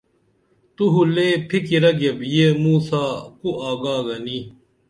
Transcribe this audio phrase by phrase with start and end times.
[0.75, 3.03] تو ہو لے فِکِرہ گیپ یی موں سا
[3.39, 4.39] کُا آگا گنی